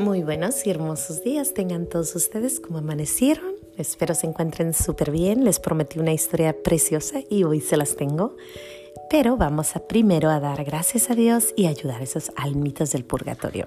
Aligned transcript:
Muy 0.00 0.22
buenos 0.22 0.66
y 0.66 0.70
hermosos 0.70 1.22
días 1.22 1.52
tengan 1.52 1.84
todos 1.84 2.16
ustedes 2.16 2.58
como 2.58 2.78
amanecieron. 2.78 3.52
Espero 3.76 4.14
se 4.14 4.26
encuentren 4.26 4.72
súper 4.72 5.10
bien. 5.10 5.44
Les 5.44 5.60
prometí 5.60 5.98
una 5.98 6.14
historia 6.14 6.56
preciosa 6.62 7.20
y 7.28 7.44
hoy 7.44 7.60
se 7.60 7.76
las 7.76 7.96
tengo. 7.96 8.34
Pero 9.10 9.36
vamos 9.36 9.74
primero 9.90 10.30
a 10.30 10.40
dar 10.40 10.64
gracias 10.64 11.10
a 11.10 11.14
Dios 11.14 11.52
y 11.54 11.66
ayudar 11.66 12.00
a 12.00 12.04
esas 12.04 12.32
almitas 12.36 12.92
del 12.92 13.04
purgatorio. 13.04 13.66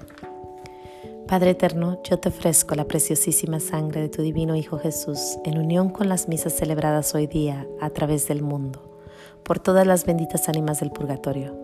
Padre 1.27 1.51
eterno, 1.51 2.01
yo 2.03 2.17
te 2.17 2.29
ofrezco 2.29 2.73
la 2.73 2.87
preciosísima 2.87 3.59
sangre 3.59 4.01
de 4.01 4.09
tu 4.09 4.23
divino 4.23 4.55
Hijo 4.55 4.79
Jesús 4.79 5.37
en 5.45 5.59
unión 5.59 5.89
con 5.89 6.09
las 6.09 6.27
misas 6.27 6.53
celebradas 6.53 7.13
hoy 7.13 7.27
día 7.27 7.67
a 7.79 7.91
través 7.91 8.27
del 8.27 8.41
mundo, 8.41 8.99
por 9.43 9.59
todas 9.59 9.85
las 9.85 10.03
benditas 10.03 10.49
ánimas 10.49 10.79
del 10.79 10.89
purgatorio, 10.89 11.55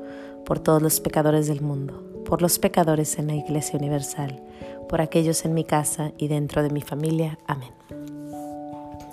por 0.45 0.59
todos 0.59 0.79
los 0.79 0.99
pecadores 0.99 1.47
del 1.47 1.61
mundo 1.61 2.18
por 2.29 2.43
los 2.43 2.59
pecadores 2.59 3.17
en 3.17 3.25
la 3.25 3.33
Iglesia 3.33 3.79
Universal, 3.79 4.39
por 4.87 5.01
aquellos 5.01 5.45
en 5.45 5.55
mi 5.55 5.63
casa 5.63 6.11
y 6.19 6.27
dentro 6.27 6.61
de 6.61 6.69
mi 6.69 6.81
familia. 6.81 7.39
Amén. 7.47 7.71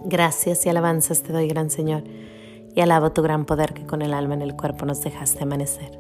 Gracias 0.04 0.66
y 0.66 0.68
alabanzas 0.68 1.22
te 1.22 1.32
doy, 1.32 1.48
gran 1.48 1.70
Señor, 1.70 2.04
y 2.74 2.80
alabo 2.82 3.12
tu 3.12 3.22
gran 3.22 3.46
poder 3.46 3.72
que 3.72 3.86
con 3.86 4.02
el 4.02 4.12
alma 4.12 4.34
en 4.34 4.42
el 4.42 4.54
cuerpo 4.54 4.84
nos 4.84 5.00
dejaste 5.00 5.42
amanecer. 5.42 5.98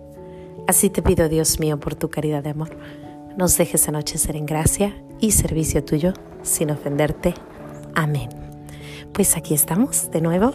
Así 0.68 0.90
te 0.90 1.00
pido, 1.00 1.30
Dios 1.30 1.58
mío, 1.58 1.80
por 1.80 1.94
tu 1.94 2.10
caridad 2.10 2.42
de 2.42 2.50
amor, 2.50 2.76
nos 3.38 3.56
dejes 3.56 3.88
anochecer 3.88 4.36
en 4.36 4.44
gracia 4.44 4.94
y 5.18 5.30
servicio 5.30 5.82
tuyo, 5.82 6.12
sin 6.42 6.70
ofenderte. 6.70 7.32
Amén. 7.94 8.28
Pues 9.14 9.38
aquí 9.38 9.54
estamos 9.54 10.10
de 10.10 10.20
nuevo. 10.20 10.52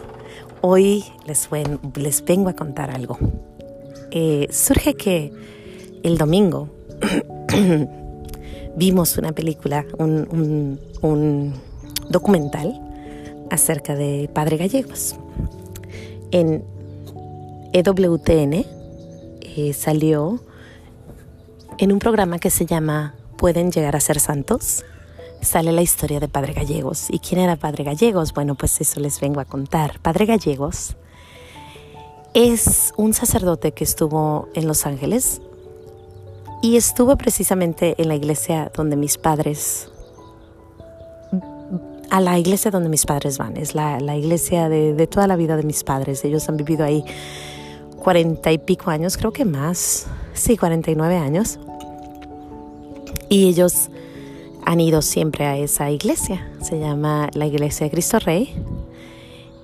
Hoy 0.60 1.04
les, 1.26 1.48
vengo 2.24 2.50
a 2.50 2.52
contar 2.54 2.92
algo. 2.92 3.18
Eh, 4.12 4.46
surge 4.52 4.94
que 4.94 5.32
el 6.02 6.18
domingo 6.18 6.68
vimos 8.76 9.18
una 9.18 9.32
película, 9.32 9.84
un, 9.98 10.78
documental 12.08 12.80
acerca 13.50 13.94
de 13.94 14.28
Padre 14.32 14.56
Gallegos. 14.56 15.16
En 16.30 16.64
EWTN 17.72 18.64
eh, 19.40 19.72
salió 19.72 20.42
en 21.78 21.92
un 21.92 21.98
programa 21.98 22.38
que 22.38 22.50
se 22.50 22.66
llama 22.66 23.14
¿Pueden 23.36 23.70
llegar 23.70 23.96
a 23.96 24.00
ser 24.00 24.20
santos? 24.20 24.84
Sale 25.40 25.72
la 25.72 25.82
historia 25.82 26.20
de 26.20 26.28
Padre 26.28 26.52
Gallegos. 26.52 27.08
¿Y 27.10 27.18
quién 27.18 27.40
era 27.40 27.56
Padre 27.56 27.84
Gallegos? 27.84 28.32
Bueno, 28.32 28.54
pues 28.54 28.80
eso 28.80 29.00
les 29.00 29.20
vengo 29.20 29.40
a 29.40 29.44
contar. 29.44 29.98
Padre 30.00 30.26
Gallegos 30.26 30.96
es 32.34 32.92
un 32.96 33.12
sacerdote 33.12 33.72
que 33.72 33.84
estuvo 33.84 34.48
en 34.54 34.66
Los 34.66 34.86
Ángeles 34.86 35.42
y 36.62 36.76
estuve 36.76 37.16
precisamente 37.16 37.96
en 37.98 38.08
la 38.08 38.14
iglesia 38.14 38.70
donde 38.74 38.96
mis 38.96 39.18
padres, 39.18 39.90
a 42.08 42.20
la 42.20 42.38
iglesia 42.38 42.70
donde 42.70 42.88
mis 42.88 43.04
padres 43.04 43.36
van, 43.36 43.56
es 43.56 43.74
la, 43.74 43.98
iglesia 44.16 44.68
de, 44.68 45.06
toda 45.08 45.26
la 45.26 45.34
vida 45.34 45.56
de 45.56 45.64
mis 45.64 45.82
padres. 45.82 46.24
Ellos 46.24 46.48
han 46.48 46.56
vivido 46.56 46.84
ahí 46.84 47.04
cuarenta 47.98 48.52
y 48.52 48.58
pico 48.58 48.90
años, 48.90 49.16
creo 49.16 49.32
que 49.32 49.44
más, 49.44 50.06
sí, 50.34 50.56
cuarenta 50.56 50.92
y 50.92 50.94
nueve 50.94 51.16
años. 51.16 51.58
Y 53.28 53.48
ellos 53.48 53.90
han 54.64 54.80
ido 54.80 55.02
siempre 55.02 55.46
a 55.46 55.56
esa 55.56 55.90
iglesia, 55.90 56.48
se 56.60 56.78
llama 56.78 57.28
la 57.34 57.46
iglesia 57.46 57.86
de 57.86 57.90
Cristo 57.90 58.20
Rey 58.20 58.54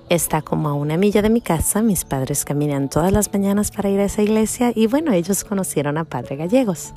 está 0.09 0.41
como 0.41 0.69
a 0.69 0.73
una 0.73 0.97
milla 0.97 1.21
de 1.21 1.29
mi 1.29 1.39
casa. 1.39 1.81
Mis 1.81 2.03
padres 2.03 2.43
caminan 2.43 2.89
todas 2.89 3.11
las 3.11 3.31
mañanas 3.31 3.71
para 3.71 3.89
ir 3.89 3.99
a 3.99 4.05
esa 4.05 4.23
iglesia 4.23 4.71
y 4.75 4.87
bueno, 4.87 5.13
ellos 5.13 5.43
conocieron 5.43 5.97
a 5.97 6.03
Padre 6.03 6.35
Gallegos. 6.35 6.93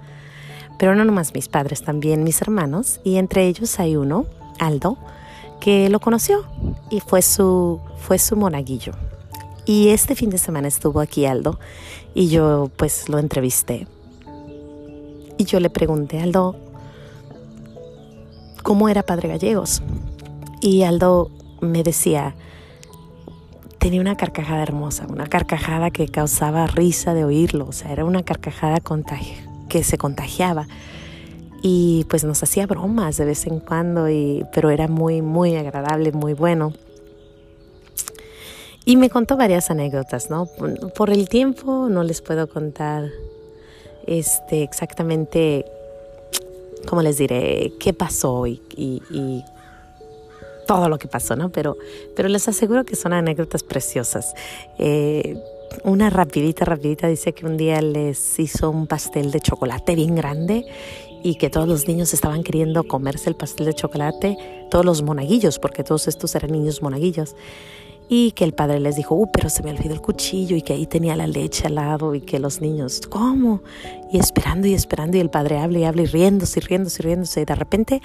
Pero 0.79 0.95
no 0.95 1.05
nomás 1.05 1.35
mis 1.35 1.49
padres, 1.49 1.83
también 1.83 2.25
mis 2.25 2.41
hermanos 2.43 3.01
y 3.05 3.17
entre 3.17 3.47
ellos 3.47 3.79
hay 3.79 3.97
uno, 3.97 4.27
Aldo, 4.59 4.97
que 5.61 5.89
lo 5.91 6.01
conoció 6.01 6.45
y 6.91 7.01
fue 7.01 7.23
su, 7.23 7.81
fue 7.99 8.19
su 8.19 8.37
monaguillo. 8.37 8.93
Y 9.65 9.91
este 9.91 10.17
fin 10.17 10.31
de 10.31 10.39
semana 10.39 10.67
estuvo 10.67 11.01
aquí 11.01 11.27
Aldo 11.27 11.61
y 12.15 12.29
yo 12.29 12.71
pues 12.77 13.09
lo 13.09 13.19
entrevisté. 13.19 13.87
Y 15.39 15.45
yo 15.45 15.61
le 15.61 15.71
pregunté, 15.71 16.21
Aldo, 16.21 16.57
¿cómo 18.63 18.89
era 18.89 19.03
Padre 19.03 19.29
Gallegos? 19.29 19.83
Y 20.61 20.83
Aldo 20.83 21.31
me 21.61 21.83
decía, 21.83 22.35
tenía 23.83 24.01
una 24.01 24.17
carcajada 24.17 24.63
hermosa, 24.63 25.09
una 25.09 25.27
carcajada 25.27 25.91
que 25.91 26.07
causaba 26.07 26.69
risa 26.69 27.15
de 27.15 27.25
oírlo, 27.25 27.67
o 27.67 27.73
sea, 27.73 27.91
era 27.91 28.05
una 28.05 28.23
carcajada 28.23 28.79
que 29.69 29.83
se 29.83 29.99
contagiaba 29.99 30.69
y 31.63 32.07
pues 32.09 32.23
nos 32.23 32.41
hacía 32.45 32.69
bromas 32.69 33.17
de 33.17 33.25
vez 33.25 33.45
en 33.49 33.59
cuando, 33.59 34.09
y, 34.09 34.47
pero 34.55 34.71
era 34.71 34.87
muy, 34.87 35.21
muy 35.21 35.57
agradable, 35.57 36.13
muy 36.13 36.33
bueno. 36.33 36.73
Y 38.85 38.97
me 38.97 39.11
contó 39.11 39.37
varias 39.37 39.69
anécdotas, 39.69 40.31
¿no? 40.31 40.47
Por 40.97 41.11
el 41.11 41.29
tiempo 41.29 41.89
no 41.89 42.05
les 42.05 42.23
puedo 42.23 42.49
contar 42.49 43.11
este, 44.07 44.63
exactamente, 44.63 45.65
¿cómo 46.87 47.03
les 47.03 47.19
diré? 47.19 47.73
¿Qué 47.81 47.93
pasó 47.93 48.47
y, 48.47 48.61
y 48.77 49.43
todo 50.75 50.89
lo 50.89 50.99
que 50.99 51.07
pasó, 51.07 51.37
¿no? 51.37 51.51
Pero, 51.51 51.77
pero 52.17 52.29
les 52.31 52.49
aseguro 52.49 52.85
que 52.85 52.97
son 52.97 53.13
anécdotas 53.13 53.63
preciosas. 53.63 54.35
Eh, 54.79 55.37
una 55.85 56.09
rapidita, 56.09 56.65
rapidita 56.65 57.09
dice 57.09 57.35
que 57.35 57.45
un 57.45 57.59
día 57.59 57.83
les 57.83 58.39
hizo 58.39 58.71
un 58.71 58.87
pastel 58.87 59.31
de 59.31 59.41
chocolate 59.41 59.95
bien 59.95 60.15
grande 60.15 60.65
y 61.23 61.35
que 61.35 61.51
todos 61.51 61.69
los 61.69 61.87
niños 61.87 62.15
estaban 62.15 62.43
queriendo 62.43 62.85
comerse 62.85 63.29
el 63.29 63.37
pastel 63.37 63.67
de 63.67 63.75
chocolate, 63.75 64.39
todos 64.71 64.85
los 64.85 65.03
monaguillos, 65.03 65.59
porque 65.59 65.85
todos 65.85 66.09
estos 66.09 66.35
eran 66.35 66.53
niños 66.53 66.81
monaguillos 66.81 67.37
y 68.09 68.33
que 68.33 68.45
el 68.45 68.53
padre 68.53 68.81
les 68.81 68.97
dijo, 68.97 69.15
uh, 69.15 69.31
pero 69.33 69.49
se 69.49 69.63
me 69.63 69.71
olvidó 69.71 69.95
el 69.95 70.01
cuchillo 70.01 70.57
y 70.57 70.63
que 70.63 70.73
ahí 70.73 70.87
tenía 70.87 71.17
la 71.17 71.27
leche 71.27 71.67
al 71.67 71.77
lado 71.77 72.15
y 72.15 72.21
que 72.21 72.39
los 72.39 72.61
niños, 72.61 73.01
¿cómo? 73.09 73.63
Y 74.13 74.19
esperando 74.19 74.67
y 74.67 74.75
esperando 74.75 75.17
y 75.17 75.21
el 75.21 75.31
padre 75.31 75.59
habla 75.59 75.79
y 75.79 75.85
habla 75.85 76.03
y 76.03 76.07
riéndose 76.07 76.61
y 76.61 76.63
riéndose 76.63 77.03
y 77.03 77.05
riéndose. 77.07 77.41
Y 77.41 77.45
de 77.45 77.55
repente, 77.55 78.03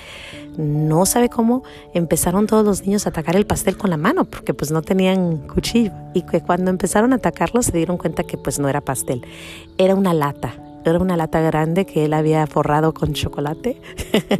no 0.58 1.06
sabe 1.06 1.30
cómo, 1.30 1.64
empezaron 1.94 2.48
todos 2.48 2.66
los 2.66 2.84
niños 2.84 3.06
a 3.06 3.10
atacar 3.10 3.36
el 3.36 3.46
pastel 3.46 3.78
con 3.78 3.90
la 3.90 3.98
mano 3.98 4.26
porque 4.26 4.54
pues 4.54 4.72
no 4.72 4.82
tenían 4.82 5.38
cuchillo. 5.48 5.92
Y 6.14 6.22
que 6.22 6.42
cuando 6.42 6.72
empezaron 6.72 7.14
a 7.14 7.18
atacarlo 7.18 7.62
se 7.62 7.76
dieron 7.76 7.98
cuenta 7.98 8.24
que 8.24 8.38
pues 8.38 8.60
no 8.60 8.70
era 8.70 8.82
pastel, 8.82 9.26
era 9.78 9.96
una 9.96 10.14
lata 10.14 10.67
era 10.90 11.00
una 11.00 11.18
lata 11.18 11.42
grande 11.42 11.86
que 11.86 12.06
él 12.06 12.14
había 12.14 12.46
forrado 12.48 12.94
con 12.94 13.14
chocolate 13.14 13.82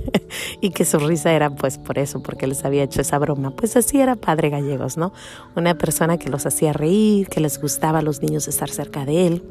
y 0.62 0.70
que 0.72 0.86
su 0.86 1.00
risa 1.00 1.32
era 1.34 1.50
pues 1.50 1.78
por 1.78 2.00
eso, 2.00 2.22
porque 2.22 2.48
les 2.48 2.66
había 2.66 2.84
hecho 2.84 3.02
esa 3.02 3.18
broma. 3.20 3.52
Pues 3.52 3.76
así 3.76 4.00
era 4.00 4.16
Padre 4.16 4.50
Gallegos, 4.50 4.98
¿no? 4.98 5.14
Una 5.56 5.78
persona 5.78 6.18
que 6.18 6.30
los 6.30 6.46
hacía 6.46 6.74
reír, 6.74 7.30
que 7.30 7.40
les 7.40 7.60
gustaba 7.62 8.00
a 8.00 8.02
los 8.02 8.22
niños 8.22 8.48
estar 8.48 8.70
cerca 8.70 9.06
de 9.06 9.28
él. 9.28 9.44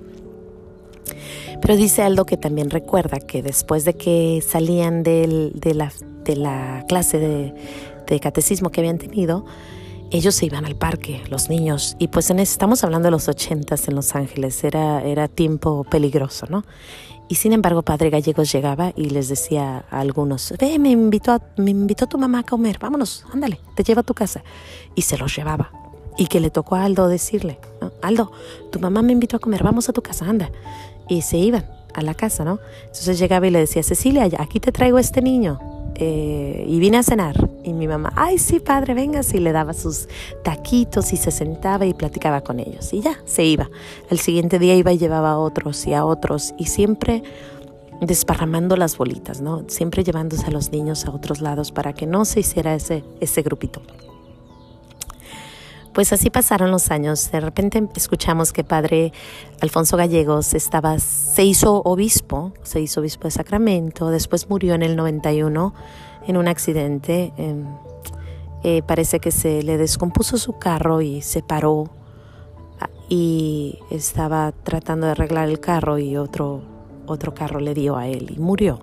Pero 1.61 1.77
dice 1.77 2.03
Aldo 2.03 2.27
que 2.27 2.37
también 2.37 2.71
recuerda 2.71 3.19
que 3.19 3.43
después 3.43 3.85
de 3.85 3.95
que 3.95 4.43
salían 4.47 5.03
de, 5.03 5.53
la, 5.75 5.93
de 6.25 6.37
la 6.37 6.85
clase 6.89 7.19
de, 7.19 7.55
de 8.07 8.21
catecismo 8.21 8.71
que 8.71 8.81
habían 8.81 8.99
tenido, 8.99 9.45
ellos 10.11 10.35
se 10.35 10.47
iban 10.47 10.65
al 10.65 10.77
parque, 10.77 11.23
los 11.31 11.49
niños, 11.49 11.97
y 11.99 12.09
pues 12.09 12.31
en, 12.31 12.39
estamos 12.39 12.85
hablando 12.85 13.07
de 13.07 13.11
los 13.11 13.29
ochentas 13.29 13.89
en 13.89 13.95
Los 13.95 14.15
Ángeles, 14.15 14.63
era, 14.65 15.03
era 15.03 15.29
tiempo 15.29 15.85
peligroso, 15.85 16.47
¿no? 16.49 16.65
Y 17.29 17.35
sin 17.37 17.53
embargo, 17.53 17.83
Padre 17.83 18.11
Gallegos 18.11 18.53
llegaba 18.53 18.93
y 18.95 19.11
les 19.11 19.29
decía 19.29 19.85
a 19.91 20.01
algunos, 20.01 20.55
ve, 20.61 20.79
me 20.79 20.91
invitó, 20.91 21.41
me 21.57 21.73
invitó 21.73 22.07
tu 22.07 22.19
mamá 22.19 22.41
a 22.41 22.43
comer, 22.45 22.79
vámonos, 22.79 23.25
ándale, 23.33 23.59
te 23.75 23.83
llevo 23.83 24.01
a 24.01 24.05
tu 24.05 24.15
casa. 24.15 24.45
Y 24.95 25.03
se 25.03 25.19
los 25.19 25.35
llevaba. 25.35 25.73
Y 26.17 26.29
que 26.29 26.39
le 26.39 26.51
tocó 26.51 26.77
a 26.77 26.85
Aldo 26.85 27.09
decirle, 27.09 27.59
Aldo, 28.01 28.31
tu 28.71 28.79
mamá 28.79 29.03
me 29.03 29.13
invitó 29.13 29.37
a 29.37 29.41
comer, 29.41 29.65
vamos 29.65 29.89
a 29.89 29.93
tu 29.93 30.03
casa, 30.03 30.25
anda. 30.25 30.53
Y 31.09 31.23
se 31.23 31.37
iban 31.37 31.67
a 31.95 32.03
la 32.03 32.15
casa, 32.15 32.45
¿no? 32.45 32.61
Entonces 32.83 33.19
llegaba 33.19 33.49
y 33.49 33.51
le 33.51 33.59
decía, 33.59 33.83
Cecilia, 33.83 34.29
aquí 34.39 34.61
te 34.61 34.71
traigo 34.71 34.99
este 34.99 35.21
niño. 35.21 35.59
Eh, 35.99 36.65
y 36.69 36.79
vine 36.79 36.99
a 36.99 37.03
cenar. 37.03 37.49
Y 37.65 37.73
mi 37.73 37.89
mamá, 37.89 38.13
ay, 38.17 38.39
sí, 38.39 38.61
padre, 38.61 38.95
venga. 38.95 39.21
Y 39.33 39.39
le 39.39 39.53
daba 39.53 39.73
sus 39.73 40.09
taquitos 40.45 41.13
y 41.13 41.17
se 41.17 41.31
sentaba 41.31 41.87
y 41.87 41.95
platicaba 41.95 42.43
con 42.43 42.61
ellos. 42.61 42.93
Y 42.93 43.01
ya, 43.01 43.19
se 43.25 43.45
iba. 43.45 43.71
El 44.11 44.19
siguiente 44.19 44.59
día 44.59 44.75
iba 44.75 44.93
y 44.93 44.99
llevaba 44.99 45.33
a 45.33 45.39
otros 45.39 45.87
y 45.87 45.95
a 45.95 46.05
otros. 46.05 46.55
Y 46.59 46.67
siempre 46.67 47.23
desparramando 48.01 48.77
las 48.77 48.97
bolitas, 48.99 49.41
¿no? 49.41 49.65
Siempre 49.69 50.05
llevándose 50.05 50.47
a 50.47 50.51
los 50.51 50.71
niños 50.71 51.07
a 51.07 51.11
otros 51.11 51.41
lados 51.41 51.73
para 51.73 51.95
que 51.95 52.07
no 52.07 52.25
se 52.25 52.41
hiciera 52.41 52.75
ese, 52.75 53.05
ese 53.21 53.43
grupito. 53.43 53.81
Pues 55.97 56.13
así 56.13 56.29
pasaron 56.29 56.71
los 56.71 56.91
años. 56.91 57.31
De 57.33 57.41
repente 57.41 57.83
escuchamos 57.95 58.53
que 58.53 58.65
padre 58.65 59.15
Alfonso 59.63 59.97
Gallegos 59.97 60.53
estaba, 60.53 60.99
se 60.99 61.43
hizo 61.43 61.81
obispo, 61.87 62.53
se 62.65 62.83
hizo 62.83 63.01
obispo 63.01 63.29
de 63.29 63.31
Sacramento, 63.31 64.11
después 64.11 64.51
murió 64.51 64.75
en 64.75 64.83
el 64.83 64.95
91 64.95 65.73
en 66.27 66.37
un 66.37 66.49
accidente. 66.49 67.33
Em, 67.39 67.65
eh, 68.63 68.83
parece 68.83 69.21
que 69.21 69.31
se 69.31 69.63
le 69.63 69.79
descompuso 69.79 70.37
su 70.37 70.59
carro 70.59 71.01
y 71.01 71.23
se 71.23 71.43
paró 71.43 71.89
ah, 72.79 72.91
y 73.09 73.79
estaba 73.91 74.53
tratando 74.53 75.07
de 75.07 75.13
arreglar 75.13 75.49
el 75.49 75.61
carro 75.61 75.97
y 75.97 76.19
otro, 76.19 76.61
otro 77.07 77.33
carro 77.33 77.59
le 77.59 77.73
dio 77.73 77.97
a 77.97 78.07
él 78.07 78.35
y 78.37 78.39
murió. 78.39 78.81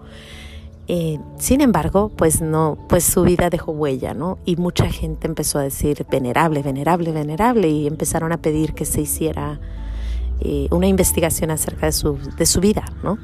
Eh, 0.88 1.20
sin 1.38 1.62
embargo, 1.62 2.12
pues 2.16 2.42
no, 2.42 2.78
pues 2.90 3.06
su 3.06 3.24
vida 3.24 3.50
dejó 3.50 3.72
huella, 3.72 4.14
¿no? 4.14 4.38
Y 4.46 4.58
mucha 4.58 4.90
gente 4.90 5.28
empezó 5.28 5.60
a 5.60 5.64
decir 5.64 6.06
venerable, 6.10 6.62
venerable, 6.62 7.12
venerable, 7.12 7.70
y 7.70 7.88
empezaron 7.88 8.34
a 8.34 8.38
pedir 8.38 8.74
que 8.74 8.86
se 8.86 9.02
hiciera 9.02 9.60
eh, 10.42 10.68
una 10.72 10.88
investigación 10.88 11.52
acerca 11.52 11.86
de 11.86 11.94
su, 11.94 12.18
de 12.38 12.46
su 12.46 12.60
vida, 12.60 12.84
¿no? 13.02 13.18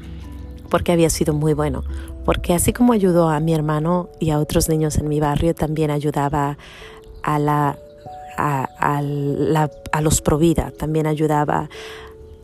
Porque 0.70 0.92
había 0.92 1.10
sido 1.10 1.34
muy 1.34 1.52
bueno. 1.52 1.84
Porque 2.24 2.54
así 2.54 2.72
como 2.72 2.92
ayudó 2.92 3.28
a 3.28 3.40
mi 3.40 3.52
hermano 3.52 4.08
y 4.18 4.30
a 4.30 4.38
otros 4.38 4.68
niños 4.68 4.96
en 4.98 5.08
mi 5.08 5.20
barrio, 5.20 5.54
también 5.54 5.90
ayudaba 5.90 6.56
a 7.22 7.38
la 7.38 7.78
a, 8.38 8.64
a, 8.78 9.02
la, 9.02 9.70
a 9.92 10.00
los 10.00 10.22
Provida, 10.22 10.70
también 10.70 11.06
ayudaba 11.06 11.68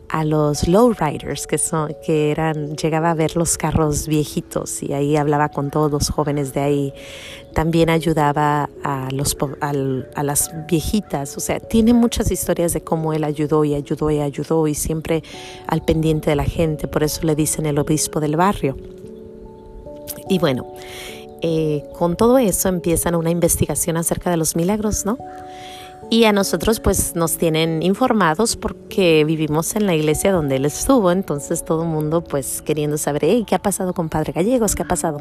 a 0.08 0.25
los 0.25 0.69
lowriders 0.69 1.47
que 1.47 1.58
son 1.58 1.94
que 2.05 2.31
eran 2.31 2.76
llegaba 2.76 3.11
a 3.11 3.14
ver 3.14 3.37
los 3.37 3.58
carros 3.58 4.06
viejitos 4.06 4.82
y 4.82 4.93
ahí 4.93 5.17
hablaba 5.17 5.49
con 5.49 5.70
todos 5.70 5.91
los 5.91 6.11
jóvenes 6.11 6.53
de 6.53 6.61
ahí. 6.61 6.94
También 7.55 7.88
ayudaba 7.88 8.69
a 8.85 9.08
los 9.12 9.37
a, 9.61 10.23
las 10.23 10.50
viejitas. 10.69 11.37
O 11.37 11.41
sea 11.41 11.61
tiene 11.61 11.93
muchas 11.94 12.31
historias 12.31 12.73
de 12.73 12.82
cómo 12.82 13.12
él 13.12 13.25
ayudó 13.25 13.64
y 13.64 13.75
ayudó 13.75 14.11
y 14.11 14.20
ayudó 14.20 14.67
y 14.67 14.75
siempre 14.75 15.23
al 15.67 15.85
pendiente 15.85 16.31
de 16.31 16.37
la 16.37 16.44
gente. 16.44 16.88
Por 16.88 17.03
eso 17.03 17.23
le 17.25 17.35
dicen 17.35 17.67
el 17.67 17.79
obispo 17.79 18.20
del 18.20 18.37
barrio. 18.37 18.76
Y 20.29 20.38
bueno 20.38 20.67
eh, 21.43 21.85
con 21.93 22.17
todo 22.17 22.38
eso 22.38 22.69
empiezan 22.69 23.14
una 23.14 23.31
investigación 23.31 23.97
acerca 23.99 24.31
de 24.31 24.38
los 24.38 24.56
milagros 24.56 25.05
no 25.05 25.19
y 26.08 26.25
a 26.25 26.32
nosotros 26.32 26.81
pues 26.81 27.14
nos 27.17 27.37
tienen 27.37 27.82
informados 27.82 28.56
porque 28.56 29.25
vivimos 29.25 29.76
en 29.76 29.87
la 29.87 29.94
iglesia 29.94 30.32
donde 30.32 30.56
él 30.56 30.64
estuvo, 30.64 31.11
entonces 31.11 31.62
todo 31.64 31.82
el 31.82 31.88
mundo 31.88 32.23
pues 32.23 32.62
queriendo 32.62 32.97
saber, 32.97 33.44
¿qué 33.44 33.55
ha 33.55 33.58
pasado 33.58 33.93
con 33.93 34.08
Padre 34.08 34.32
Gallegos? 34.32 34.76
¿Qué 34.76 34.82
ha 34.82 34.88
pasado? 34.88 35.20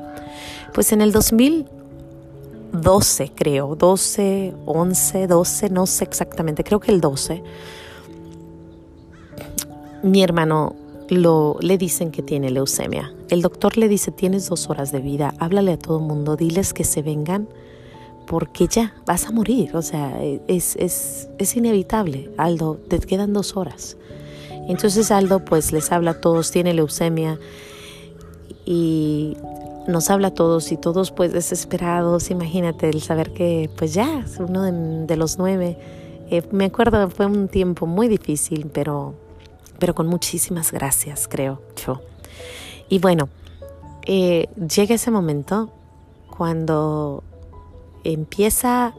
Pues 0.73 0.91
en 0.91 1.01
el 1.01 1.11
2012 1.11 3.31
creo, 3.33 3.75
12, 3.75 4.53
11, 4.65 5.27
12, 5.27 5.69
no 5.69 5.87
sé 5.87 6.03
exactamente, 6.03 6.63
creo 6.63 6.79
que 6.79 6.91
el 6.91 7.01
12, 7.01 7.41
mi 10.03 10.21
hermano 10.21 10.75
lo, 11.09 11.57
le 11.61 11.79
dicen 11.79 12.11
que 12.11 12.21
tiene 12.21 12.51
leucemia. 12.51 13.11
El 13.29 13.41
doctor 13.41 13.77
le 13.77 13.87
dice, 13.87 14.11
tienes 14.11 14.49
dos 14.49 14.69
horas 14.69 14.91
de 14.91 14.99
vida, 14.99 15.33
háblale 15.39 15.71
a 15.73 15.79
todo 15.79 15.97
el 15.97 16.05
mundo, 16.05 16.35
diles 16.35 16.73
que 16.73 16.83
se 16.83 17.01
vengan 17.01 17.47
porque 18.25 18.67
ya 18.67 18.93
vas 19.05 19.25
a 19.27 19.31
morir, 19.31 19.75
o 19.75 19.81
sea, 19.81 20.21
es, 20.47 20.75
es, 20.75 21.29
es, 21.37 21.55
inevitable, 21.55 22.31
Aldo, 22.37 22.79
te 22.87 22.99
quedan 22.99 23.33
dos 23.33 23.55
horas. 23.55 23.97
Entonces 24.67 25.11
Aldo 25.11 25.45
pues 25.45 25.71
les 25.71 25.91
habla 25.91 26.11
a 26.11 26.21
todos, 26.21 26.51
tiene 26.51 26.73
leucemia 26.73 27.39
y 28.65 29.37
nos 29.87 30.09
habla 30.09 30.29
a 30.29 30.33
todos 30.33 30.71
y 30.71 30.77
todos 30.77 31.11
pues 31.11 31.31
desesperados, 31.33 32.31
imagínate 32.31 32.89
el 32.89 33.01
saber 33.01 33.31
que 33.31 33.69
pues 33.77 33.93
ya 33.93 34.25
uno 34.39 34.63
de, 35.05 35.15
los 35.15 35.37
nueve. 35.37 35.77
Eh, 36.31 36.41
me 36.51 36.65
acuerdo, 36.65 37.09
fue 37.09 37.27
un 37.27 37.47
tiempo 37.47 37.85
muy 37.85 38.07
difícil, 38.07 38.71
pero, 38.73 39.13
pero 39.77 39.93
con 39.93 40.07
muchísimas 40.07 40.71
gracias, 40.71 41.27
creo 41.27 41.61
yo. 41.85 42.01
Y 42.89 42.97
bueno, 42.97 43.29
eh, 44.07 44.47
llega 44.55 44.95
ese 44.95 45.11
momento 45.11 45.69
cuando 46.35 47.23
empieza 48.05 48.93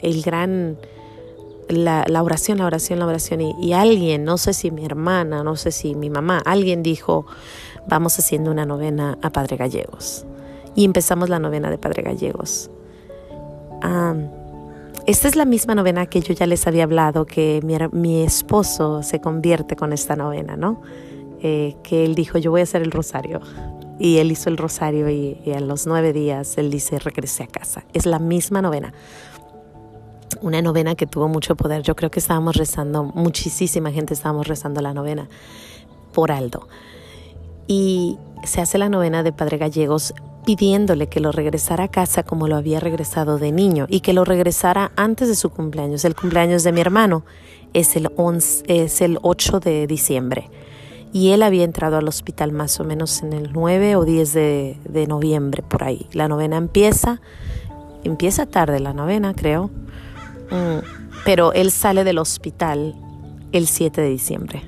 el 0.00 0.22
gran 0.22 0.76
la, 1.70 2.22
oración, 2.22 2.58
la 2.58 2.66
oración, 2.66 2.98
la 2.98 3.06
oración 3.06 3.40
y, 3.40 3.72
alguien, 3.72 4.24
no 4.24 4.38
sé 4.38 4.52
si 4.52 4.70
mi 4.70 4.84
hermana, 4.84 5.42
no 5.42 5.56
sé 5.56 5.70
si 5.72 5.94
mi 5.94 6.10
mamá, 6.10 6.42
alguien 6.44 6.82
dijo, 6.82 7.26
vamos 7.86 8.18
haciendo 8.18 8.50
una 8.50 8.66
novena 8.66 9.18
a 9.22 9.30
Padre 9.30 9.56
Gallegos. 9.56 10.26
Y 10.74 10.84
empezamos 10.84 11.28
la 11.28 11.38
novena 11.38 11.70
de 11.70 11.78
Padre 11.78 12.02
Gallegos. 12.02 12.70
esta 15.06 15.28
es 15.28 15.36
la 15.36 15.44
misma 15.44 15.74
novena 15.74 16.06
que 16.06 16.20
yo 16.20 16.34
ya 16.34 16.46
les 16.46 16.66
había 16.66 16.84
hablado, 16.84 17.26
que 17.26 17.60
mi, 17.92 18.22
esposo 18.22 19.02
se 19.02 19.20
convierte 19.20 19.76
con 19.76 19.92
esta 19.92 20.16
novena, 20.16 20.56
¿no? 20.56 20.82
Eh, 21.42 21.76
que 21.82 22.04
él 22.04 22.14
dijo, 22.14 22.36
yo 22.36 22.50
voy 22.50 22.60
a 22.60 22.64
hacer 22.64 22.82
el 22.82 22.90
rosario 22.90 23.40
y 24.00 24.16
él 24.16 24.32
hizo 24.32 24.48
el 24.48 24.56
rosario 24.56 25.10
y, 25.10 25.38
a 25.54 25.60
los 25.60 25.86
nueve 25.86 26.14
días 26.14 26.56
él 26.56 26.70
dice, 26.70 26.98
regresé 26.98 27.44
a 27.44 27.46
casa. 27.46 27.84
Es 27.92 28.06
la 28.06 28.18
misma 28.18 28.62
novena. 28.62 28.94
Una 30.40 30.62
novena 30.62 30.94
que 30.94 31.06
tuvo 31.06 31.28
mucho 31.28 31.54
poder. 31.54 31.82
Yo 31.82 31.94
creo 31.94 32.10
que 32.10 32.18
estábamos 32.18 32.56
rezando, 32.56 33.04
muchísima 33.04 33.92
gente 33.92 34.14
estábamos 34.14 34.48
rezando 34.48 34.80
la 34.80 34.94
novena 34.94 35.28
por 36.14 36.32
Aldo. 36.32 36.66
Y 37.66 38.16
se 38.42 38.62
hace 38.62 38.78
la 38.78 38.88
novena 38.88 39.22
de 39.22 39.32
Padre 39.32 39.58
Gallegos 39.58 40.14
pidiéndole 40.46 41.08
que 41.08 41.20
lo 41.20 41.30
regresara 41.30 41.84
a 41.84 41.88
casa 41.88 42.22
como 42.22 42.48
lo 42.48 42.56
había 42.56 42.80
regresado 42.80 43.36
de 43.36 43.52
niño 43.52 43.84
y 43.86 44.00
que 44.00 44.14
lo 44.14 44.24
regresara 44.24 44.92
antes 44.96 45.28
de 45.28 45.34
su 45.34 45.50
cumpleaños. 45.50 46.06
El 46.06 46.16
cumpleaños 46.16 46.64
de 46.64 46.72
mi 46.72 46.80
hermano 46.80 47.22
es 47.74 47.96
el, 47.96 48.08
es 48.66 49.00
el 49.02 49.18
8 49.20 49.60
de 49.60 49.86
diciembre 49.86 50.48
y 51.12 51.30
él 51.30 51.42
había 51.42 51.64
entrado 51.64 51.96
al 51.96 52.06
hospital 52.06 52.52
más 52.52 52.78
o 52.78 52.84
menos 52.84 53.22
en 53.22 53.32
el 53.32 53.52
9 53.52 53.96
o 53.96 54.04
10 54.04 54.32
de, 54.32 55.06
noviembre, 55.08 55.62
por 55.62 55.82
ahí. 55.82 56.06
La 56.12 56.28
novena 56.28 56.56
empieza, 56.56 57.20
empieza 58.04 58.46
tarde 58.46 58.78
la 58.78 58.92
novena, 58.92 59.34
creo, 59.34 59.70
mm, 60.50 61.24
pero 61.24 61.52
él 61.52 61.70
sale 61.72 62.04
del 62.04 62.18
hospital 62.18 62.94
el 63.52 63.66
7 63.66 64.00
de 64.00 64.08
diciembre. 64.08 64.62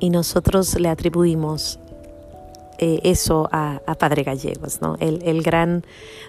Y 0.00 0.10
nosotros 0.10 0.78
le 0.78 0.88
atribuimos 0.88 1.78
eh, 2.78 3.00
eso 3.04 3.48
a, 3.52 3.80
Padre 3.98 4.24
Gallegos, 4.24 4.82
¿no? 4.82 4.96
El, 5.00 5.22
el 5.22 5.42
gran 5.42 5.84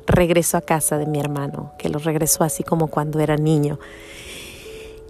regreso 0.06 0.58
a 0.58 0.62
casa 0.62 0.98
de 0.98 1.06
mi 1.08 1.20
hermano, 1.20 1.74
que 1.78 1.90
lo 1.90 2.00
regresó 2.00 2.44
así 2.44 2.64
como 2.64 2.88
cuando 2.88 3.20
era 3.20 3.36
niño. 3.36 3.80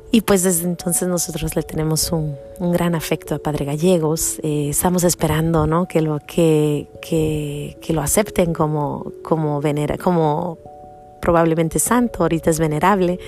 Y 0.09 0.21
pues 0.21 0.44
desde 0.44 0.63
entonces 0.63 1.07
nosotros 1.07 1.56
le 1.56 1.63
tenemos 1.63 2.12
un, 2.12 2.36
gran 2.59 2.95
afecto 2.95 3.36
a 3.36 3.39
Padre 3.39 3.65
Gallegos. 3.65 4.39
Eh, 4.42 4.69
estamos 4.69 5.04
esperando 5.04 5.68
¿no? 5.68 5.88
que, 5.88 6.01
lo, 6.01 6.19
que, 6.19 6.88
que, 7.01 7.77
que, 7.81 7.94
lo 7.94 8.01
acepten 8.01 8.54
como, 8.54 9.12
como, 9.21 9.59
venera, 9.59 9.98
como 9.98 10.57
probablemente 11.21 11.80
santo, 11.80 12.24
ahorita 12.24 12.50
es 12.50 12.59
venerable. 12.59 13.19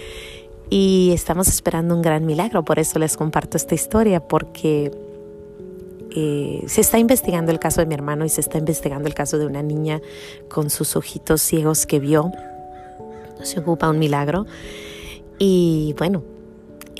Y 0.69 1.11
estamos 1.13 1.47
esperando 1.47 1.95
un 1.95 2.01
gran 2.01 2.25
milagro, 2.25 2.63
por 2.63 2.79
eso 2.79 2.97
les 2.99 3.17
comparto 3.17 3.57
esta 3.57 3.75
historia, 3.75 4.19
porque 4.19 4.91
eh, 6.15 6.63
se 6.67 6.81
está 6.81 6.97
investigando 6.97 7.51
el 7.51 7.59
caso 7.59 7.81
de 7.81 7.87
mi 7.87 7.93
hermano 7.93 8.23
y 8.23 8.29
se 8.29 8.41
está 8.41 8.57
investigando 8.57 9.07
el 9.07 9.13
caso 9.13 9.37
de 9.37 9.45
una 9.45 9.63
niña 9.63 10.01
con 10.47 10.69
sus 10.69 10.95
ojitos 10.95 11.41
ciegos 11.41 11.85
que 11.85 11.99
vio. 11.99 12.31
Se 13.43 13.59
ocupa 13.59 13.89
un 13.89 13.99
milagro. 13.99 14.45
Y 15.37 15.95
bueno, 15.97 16.23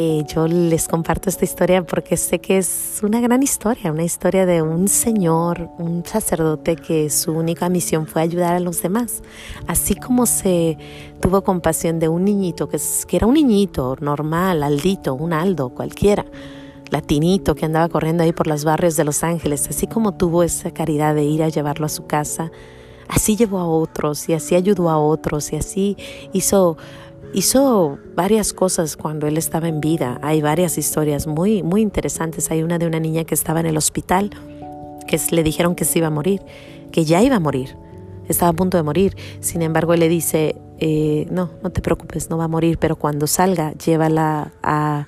eh, 0.02 0.24
yo 0.34 0.48
les 0.48 0.88
comparto 0.88 1.30
esta 1.30 1.44
historia 1.44 1.86
porque 1.86 2.16
sé 2.16 2.40
que 2.40 2.58
es 2.58 3.02
una 3.04 3.20
gran 3.20 3.44
historia, 3.44 3.92
una 3.92 4.06
historia 4.06 4.46
de 4.46 4.62
un 4.62 4.88
señor, 4.88 5.70
un 5.78 6.06
sacerdote 6.06 6.78
que 6.78 7.10
su 7.10 7.34
única 7.34 7.68
misión 7.68 8.08
fue 8.08 8.22
ayudar 8.22 8.56
a 8.56 8.62
los 8.62 8.82
demás. 8.82 9.22
Así 9.68 9.96
como 9.96 10.26
se 10.26 10.78
tuvo 11.20 11.44
compasión 11.44 12.00
de 12.00 12.08
un 12.08 12.24
niñito, 12.24 12.70
que, 12.70 12.80
que 13.10 13.18
era 13.18 13.28
un 13.28 13.34
niñito 13.34 13.98
normal, 14.00 14.64
aldito, 14.64 15.16
un 15.16 15.34
aldo, 15.34 15.68
cualquiera, 15.68 16.26
latinito 16.92 17.54
que 17.54 17.66
andaba 17.66 17.90
corriendo 17.90 18.24
ahí 18.24 18.32
por 18.32 18.48
los 18.48 18.64
barrios 18.64 18.96
de 18.96 19.04
Los 19.04 19.22
Ángeles, 19.26 19.68
así 19.68 19.86
como 19.86 20.14
tuvo 20.14 20.44
esa 20.44 20.72
caridad 20.72 21.14
de 21.14 21.26
ir 21.26 21.44
a 21.44 21.50
llevarlo 21.50 21.86
a 21.86 21.90
su 21.90 22.08
casa, 22.08 22.52
así 23.10 23.36
llevó 23.36 23.60
a 23.60 23.68
otros 23.68 24.30
y 24.30 24.34
así 24.34 24.56
ayudó 24.56 24.90
a 24.90 24.98
otros 24.98 25.52
y 25.52 25.58
así 25.58 25.98
hizo 26.32 26.78
hizo 27.34 28.00
varias 28.16 28.54
cosas 28.54 28.98
cuando 28.98 29.28
él 29.28 29.38
estaba 29.38 29.68
en 29.68 29.82
vida. 29.82 30.20
Hay 30.22 30.42
varias 30.42 30.78
historias 30.78 31.28
muy, 31.28 31.64
muy 31.64 31.82
interesantes. 31.82 32.52
Hay 32.52 32.64
una 32.64 32.78
de 32.78 32.88
una 32.88 33.00
niña 33.00 33.24
que 33.24 33.36
estaba 33.36 33.60
en 33.60 33.66
el 33.66 33.78
hospital, 33.78 34.32
que 35.08 35.20
le 35.32 35.44
dijeron 35.44 35.76
que 35.76 35.86
se 35.86 36.00
iba 36.00 36.08
a 36.08 36.12
morir, 36.12 36.42
que 36.92 37.06
ya 37.06 37.22
iba 37.22 37.38
a 37.38 37.40
morir, 37.40 37.76
estaba 38.28 38.52
a 38.52 38.54
punto 38.54 38.78
de 38.78 38.84
morir. 38.84 39.16
Sin 39.40 39.62
embargo, 39.62 39.94
él 39.94 40.00
le 40.02 40.10
dice, 40.10 40.56
eh, 40.80 41.28
no, 41.32 41.50
no 41.64 41.70
te 41.72 41.82
preocupes, 41.82 42.30
no 42.30 42.38
va 42.38 42.46
a 42.46 42.48
morir, 42.48 42.78
pero 42.78 42.96
cuando 42.96 43.28
salga, 43.28 43.74
llévala 43.74 44.54
a, 44.64 45.08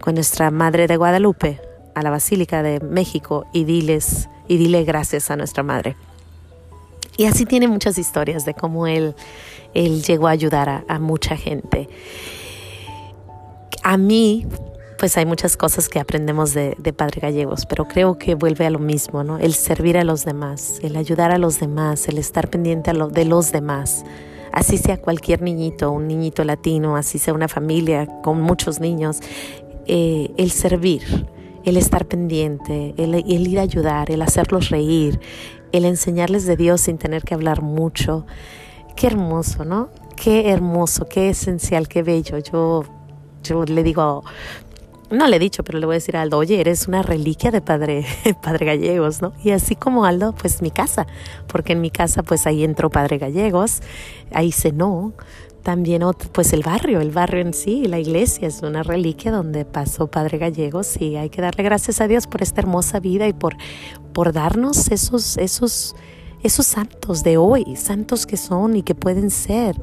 con 0.00 0.14
nuestra 0.14 0.50
Madre 0.50 0.86
de 0.86 0.96
Guadalupe, 0.96 1.60
a 1.94 2.02
la 2.02 2.10
Basílica 2.10 2.62
de 2.62 2.80
México, 2.80 3.46
y 3.52 3.64
diles, 3.64 4.28
y 4.48 4.56
dile 4.56 4.84
gracias 4.84 5.30
a 5.30 5.36
nuestra 5.36 5.62
Madre. 5.62 5.96
Y 7.20 7.26
así 7.26 7.44
tiene 7.44 7.68
muchas 7.68 7.98
historias 7.98 8.46
de 8.46 8.54
cómo 8.54 8.86
él, 8.86 9.14
él 9.74 10.02
llegó 10.02 10.26
a 10.26 10.30
ayudar 10.30 10.86
a, 10.88 10.98
mucha 10.98 11.36
gente. 11.36 11.86
A 13.82 13.98
mí, 13.98 14.46
pues 14.98 15.18
hay 15.18 15.26
muchas 15.26 15.58
cosas 15.58 15.90
que 15.90 16.00
aprendemos 16.00 16.54
de, 16.54 16.94
Padre 16.96 17.20
Gallegos, 17.20 17.66
pero 17.66 17.86
creo 17.86 18.16
que 18.16 18.36
vuelve 18.36 18.64
a 18.64 18.70
lo 18.70 18.78
mismo, 18.78 19.22
¿no? 19.22 19.36
El 19.36 19.52
servir 19.52 19.98
a 19.98 20.04
los 20.04 20.24
demás, 20.24 20.78
el 20.82 20.96
ayudar 20.96 21.30
a 21.30 21.36
los 21.36 21.60
demás, 21.60 22.08
el 22.08 22.16
estar 22.16 22.48
pendiente 22.48 22.90
de 22.90 23.24
los 23.26 23.52
demás. 23.52 24.02
Así 24.50 24.78
sea 24.78 24.96
cualquier 24.96 25.42
niñito, 25.42 25.92
un 25.92 26.08
niñito 26.08 26.42
latino, 26.42 26.96
así 26.96 27.18
sea 27.18 27.34
una 27.34 27.48
familia 27.48 28.06
con 28.22 28.40
muchos 28.40 28.80
niños, 28.80 29.20
eh, 29.84 30.30
el 30.38 30.52
servir, 30.52 31.26
el 31.66 31.76
estar 31.76 32.06
pendiente, 32.06 32.94
el, 32.96 33.14
el, 33.14 33.46
ir 33.46 33.58
a 33.58 33.62
ayudar, 33.62 34.10
el 34.10 34.22
hacerlos 34.22 34.70
reír, 34.70 35.20
el 35.72 35.84
enseñarles 35.84 36.46
de 36.46 36.56
Dios 36.56 36.82
sin 36.82 36.98
tener 36.98 37.22
que 37.22 37.34
hablar 37.34 37.62
mucho. 37.62 38.26
Qué 38.96 39.06
hermoso, 39.06 39.64
¿no? 39.64 39.88
Qué 40.16 40.50
hermoso, 40.50 41.08
qué 41.08 41.30
esencial, 41.30 41.88
qué 41.88 42.02
bello. 42.02 42.38
Yo, 42.38 42.84
yo 43.42 43.64
le 43.64 43.82
digo, 43.82 44.22
no 45.10 45.26
le 45.26 45.36
he 45.36 45.38
dicho, 45.38 45.64
pero 45.64 45.78
le 45.78 45.86
voy 45.86 45.94
a 45.94 45.98
decir 45.98 46.16
a 46.16 46.22
Aldo, 46.22 46.38
oye, 46.38 46.60
eres 46.60 46.86
una 46.86 47.02
reliquia 47.02 47.50
de 47.50 47.60
Padre, 47.60 48.06
Padre 48.42 48.66
Gallegos, 48.66 49.22
¿no? 49.22 49.32
Y 49.42 49.50
así 49.50 49.74
como 49.74 50.04
Aldo, 50.04 50.34
pues 50.34 50.62
mi 50.62 50.70
casa, 50.70 51.06
porque 51.46 51.72
en 51.72 51.80
mi 51.80 51.90
casa 51.90 52.22
pues 52.22 52.46
ahí 52.46 52.64
entró 52.64 52.90
Padre 52.90 53.18
Gallegos, 53.18 53.80
ahí 54.32 54.52
cenó, 54.52 55.12
también 55.62 56.02
pues 56.32 56.52
el 56.52 56.62
barrio, 56.62 57.00
el 57.00 57.10
barrio 57.10 57.40
en 57.42 57.54
sí, 57.54 57.84
la 57.86 57.98
iglesia 57.98 58.48
es 58.48 58.62
una 58.62 58.82
reliquia 58.82 59.30
donde 59.30 59.64
pasó 59.64 60.06
Padre 60.06 60.38
Gallegos 60.38 61.00
y 61.00 61.16
hay 61.16 61.30
que 61.30 61.42
darle 61.42 61.62
gracias 61.62 62.00
a 62.00 62.08
Dios 62.08 62.26
por 62.26 62.42
esta 62.42 62.60
hermosa 62.60 63.00
vida 63.00 63.28
y 63.28 63.32
por, 63.32 63.56
por 64.12 64.32
darnos 64.32 64.90
esos, 64.90 65.36
esos, 65.36 65.94
esos 66.42 66.66
santos 66.66 67.22
de 67.22 67.36
hoy, 67.36 67.76
santos 67.76 68.26
que 68.26 68.36
son 68.36 68.76
y 68.76 68.82
que 68.82 68.94
pueden 68.94 69.30
ser. 69.30 69.80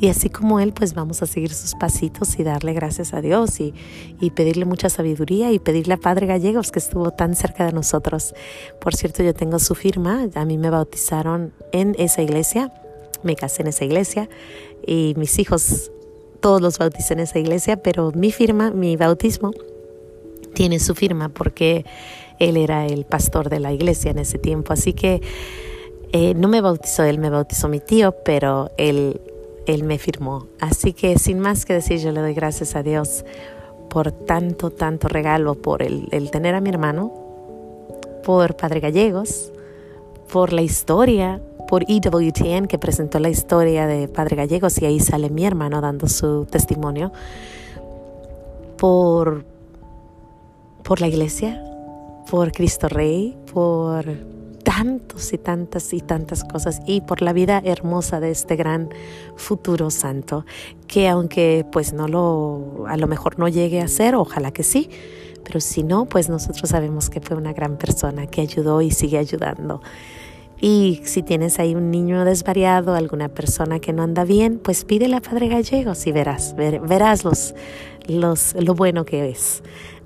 Y 0.00 0.08
así 0.08 0.30
como 0.30 0.60
Él, 0.60 0.72
pues 0.72 0.94
vamos 0.94 1.22
a 1.22 1.26
seguir 1.26 1.52
sus 1.52 1.74
pasitos 1.74 2.38
y 2.38 2.44
darle 2.44 2.72
gracias 2.72 3.14
a 3.14 3.20
Dios 3.20 3.58
y, 3.58 3.74
y, 4.20 4.30
pedirle 4.30 4.64
mucha 4.64 4.88
sabiduría 4.88 5.50
y 5.50 5.58
pedirle 5.58 5.94
a 5.94 5.96
Padre 5.96 6.26
Gallegos 6.26 6.70
que 6.70 6.78
estuvo 6.78 7.10
tan 7.10 7.34
cerca 7.34 7.66
de 7.66 7.72
nosotros. 7.72 8.32
Por 8.80 8.94
cierto, 8.94 9.24
yo 9.24 9.34
tengo 9.34 9.58
su 9.58 9.74
firma, 9.74 10.28
a 10.34 10.44
mí 10.44 10.56
me 10.56 10.70
bautizaron 10.70 11.52
en 11.72 11.96
esa 11.98 12.22
iglesia, 12.22 12.72
me 13.24 13.34
casé 13.34 13.62
en 13.62 13.68
esa 13.68 13.84
iglesia 13.84 14.28
y 14.88 15.14
mis 15.16 15.38
hijos 15.38 15.92
todos 16.40 16.62
los 16.62 16.78
bauticé 16.78 17.12
en 17.12 17.20
esa 17.20 17.38
iglesia, 17.38 17.76
pero 17.82 18.10
mi 18.14 18.32
firma, 18.32 18.70
mi 18.70 18.96
bautismo, 18.96 19.52
tiene 20.54 20.78
su 20.78 20.94
firma 20.94 21.28
porque 21.28 21.84
él 22.38 22.56
era 22.56 22.86
el 22.86 23.04
pastor 23.04 23.50
de 23.50 23.60
la 23.60 23.72
iglesia 23.72 24.10
en 24.10 24.18
ese 24.18 24.38
tiempo. 24.38 24.72
Así 24.72 24.94
que 24.94 25.20
eh, 26.12 26.32
no 26.34 26.48
me 26.48 26.62
bautizó 26.62 27.04
él, 27.04 27.18
me 27.18 27.28
bautizó 27.28 27.68
mi 27.68 27.80
tío, 27.80 28.14
pero 28.24 28.70
él, 28.78 29.20
él 29.66 29.84
me 29.84 29.98
firmó. 29.98 30.46
Así 30.58 30.94
que 30.94 31.18
sin 31.18 31.38
más 31.38 31.66
que 31.66 31.74
decir, 31.74 31.98
yo 31.98 32.10
le 32.10 32.20
doy 32.20 32.32
gracias 32.32 32.74
a 32.74 32.82
Dios 32.82 33.24
por 33.90 34.10
tanto, 34.12 34.70
tanto 34.70 35.08
regalo, 35.08 35.54
por 35.54 35.82
el, 35.82 36.08
el 36.12 36.30
tener 36.30 36.54
a 36.54 36.60
mi 36.60 36.70
hermano, 36.70 37.12
por 38.24 38.56
Padre 38.56 38.80
Gallegos, 38.80 39.52
por 40.32 40.52
la 40.52 40.62
historia, 40.62 41.42
por 41.68 41.84
EWTN 41.86 42.66
que 42.66 42.78
presentó 42.78 43.18
la 43.18 43.28
historia 43.28 43.86
de 43.86 44.08
Padre 44.08 44.36
Gallegos 44.36 44.80
y 44.80 44.86
ahí 44.86 45.00
sale 45.00 45.28
mi 45.28 45.44
hermano 45.44 45.82
dando 45.82 46.08
su 46.08 46.46
testimonio, 46.46 47.12
por, 48.78 49.44
por 50.82 51.00
la 51.00 51.08
iglesia, 51.08 51.62
por 52.30 52.52
Cristo 52.52 52.88
Rey, 52.88 53.36
por 53.52 54.06
tantos 54.64 55.32
y 55.34 55.38
tantas 55.38 55.92
y 55.92 56.00
tantas 56.00 56.42
cosas 56.42 56.80
y 56.86 57.02
por 57.02 57.20
la 57.20 57.32
vida 57.34 57.60
hermosa 57.62 58.18
de 58.18 58.30
este 58.30 58.56
gran 58.56 58.88
futuro 59.36 59.90
santo 59.90 60.44
que 60.86 61.08
aunque 61.08 61.64
pues 61.70 61.92
no 61.92 62.06
lo 62.06 62.84
a 62.86 62.98
lo 62.98 63.06
mejor 63.06 63.38
no 63.38 63.48
llegue 63.48 63.80
a 63.80 63.88
ser 63.88 64.14
ojalá 64.14 64.50
que 64.50 64.62
sí 64.62 64.90
pero 65.42 65.60
si 65.60 65.84
no 65.84 66.04
pues 66.04 66.28
nosotros 66.28 66.68
sabemos 66.68 67.08
que 67.08 67.22
fue 67.22 67.36
una 67.36 67.54
gran 67.54 67.78
persona 67.78 68.26
que 68.26 68.42
ayudó 68.42 68.82
y 68.82 68.90
sigue 68.90 69.16
ayudando 69.16 69.80
y 70.60 71.00
si 71.04 71.22
tienes 71.22 71.58
ahí 71.58 71.74
un 71.74 71.90
niño 71.90 72.24
desvariado, 72.24 72.94
alguna 72.94 73.28
persona 73.28 73.78
que 73.78 73.92
no 73.92 74.02
anda 74.02 74.24
bien, 74.24 74.58
pues 74.58 74.84
pídele 74.84 75.16
a 75.16 75.20
Padre 75.20 75.48
Gallegos 75.48 76.06
y 76.06 76.12
verás, 76.12 76.54
verás 76.56 77.24
los, 77.24 77.54
los, 78.06 78.54
lo 78.54 78.74
bueno 78.74 79.04
que 79.04 79.28
es. 79.28 79.62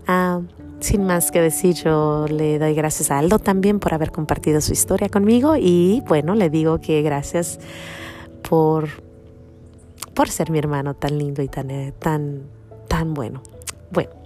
Ah, 0.06 0.40
sin 0.80 1.04
más 1.04 1.30
que 1.30 1.40
decir, 1.40 1.75
yo 1.76 2.26
le 2.28 2.59
doy 2.59 2.75
gracias 2.75 3.11
a 3.11 3.18
Aldo 3.18 3.38
también 3.38 3.78
por 3.78 3.94
haber 3.94 4.11
compartido 4.11 4.61
su 4.61 4.73
historia 4.73 5.09
conmigo 5.09 5.56
y 5.56 6.02
bueno, 6.06 6.35
le 6.35 6.50
digo 6.50 6.80
que 6.80 7.02
gracias 7.02 7.59
por, 8.49 8.88
por 10.14 10.28
ser 10.28 10.50
mi 10.50 10.59
hermano 10.59 10.94
tan 10.94 11.18
lindo 11.18 11.40
y 11.40 11.49
tan, 11.49 11.71
eh, 11.71 11.94
tan, 11.99 12.42
tan 12.88 13.14
bueno. 13.14 13.42
Bueno. 13.90 14.21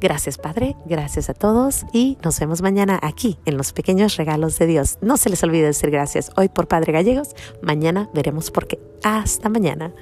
Gracias 0.00 0.38
Padre, 0.38 0.76
gracias 0.86 1.30
a 1.30 1.34
todos 1.34 1.84
y 1.92 2.18
nos 2.22 2.38
vemos 2.40 2.62
mañana 2.62 2.98
aquí 3.02 3.38
en 3.44 3.56
los 3.56 3.72
pequeños 3.72 4.16
regalos 4.16 4.58
de 4.58 4.66
Dios. 4.66 4.98
No 5.00 5.16
se 5.16 5.30
les 5.30 5.42
olvide 5.42 5.66
decir 5.66 5.90
gracias 5.90 6.30
hoy 6.36 6.48
por 6.48 6.68
Padre 6.68 6.92
Gallegos, 6.92 7.34
mañana 7.62 8.10
veremos 8.14 8.50
por 8.50 8.66
qué. 8.66 8.80
Hasta 9.02 9.48
mañana. 9.48 9.92